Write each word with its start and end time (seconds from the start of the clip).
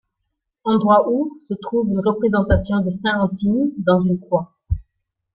Endroit 0.63 1.11
où 1.11 1.39
se 1.45 1.53
trouve 1.53 1.91
une 1.91 1.99
représentation 1.99 2.81
de 2.81 2.89
St 2.89 3.05
Anthime 3.05 3.69
dans 3.85 3.99
une 3.99 4.19
croix. 4.19 4.55